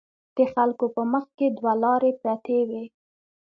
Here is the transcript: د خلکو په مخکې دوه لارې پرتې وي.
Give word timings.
د 0.37 0.39
خلکو 0.53 0.85
په 0.95 1.01
مخکې 1.13 1.45
دوه 1.57 1.73
لارې 1.83 2.11
پرتې 2.21 2.59
وي. 2.69 2.83